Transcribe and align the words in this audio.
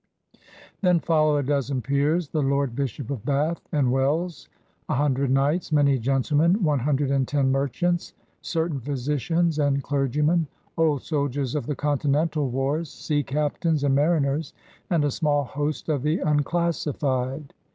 Then 0.81 0.99
follow 0.99 1.37
a 1.37 1.43
dozen 1.43 1.79
peers, 1.83 2.29
the 2.29 2.41
Lord 2.41 2.75
Bishop 2.75 3.11
of 3.11 3.23
Bath 3.23 3.61
and 3.71 3.91
Wells, 3.91 4.49
a 4.89 4.95
hundred 4.95 5.29
knights, 5.29 5.71
many 5.71 5.99
gentlemen, 5.99 6.63
one 6.63 6.79
hundred 6.79 7.11
and 7.11 7.27
ten 7.27 7.51
merchants, 7.51 8.15
certain 8.41 8.79
physicians 8.79 9.59
and 9.59 9.83
clergjonen, 9.83 10.47
old 10.75 11.03
soldiers 11.03 11.53
of 11.53 11.67
the 11.67 11.75
Continental 11.75 12.49
wars, 12.49 12.91
sea 12.91 13.21
captains 13.21 13.83
and 13.83 13.93
mariners, 13.93 14.55
and 14.89 15.05
a 15.05 15.11
small 15.11 15.43
host 15.43 15.87
of 15.87 16.01
the 16.01 16.17
unclassified. 16.17 17.53